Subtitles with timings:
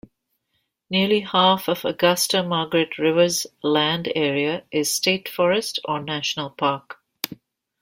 [0.89, 6.97] Nearly half of Augusta-Margaret River's land area is state forest or national park.